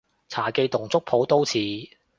[0.29, 1.51] 茶記同粥舖都似